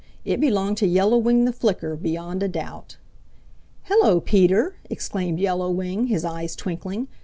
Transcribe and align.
It 0.25 0.41
belonged 0.41 0.77
to 0.77 0.87
Yellow 0.87 1.19
Wing 1.19 1.45
the 1.45 1.53
Flicker 1.53 1.95
beyond 1.95 2.41
a 2.41 2.47
doubt. 2.47 2.97
"Hello, 3.83 4.19
Peter!" 4.19 4.77
exclaimed 4.89 5.39
Yellow 5.39 5.69
Wing, 5.69 6.07
his 6.07 6.25
eyes 6.25 6.55
twinkling. 6.55 7.07